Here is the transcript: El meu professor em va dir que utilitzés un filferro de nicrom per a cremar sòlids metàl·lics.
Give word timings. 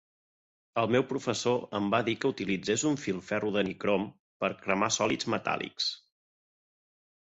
El 0.83 0.87
meu 0.95 1.05
professor 1.11 1.59
em 1.81 1.91
va 1.95 1.99
dir 2.09 2.17
que 2.23 2.33
utilitzés 2.35 2.87
un 2.93 2.99
filferro 3.03 3.55
de 3.59 3.67
nicrom 3.71 4.11
per 4.43 4.53
a 4.53 4.61
cremar 4.67 4.93
sòlids 5.01 5.35
metàl·lics. 5.39 5.97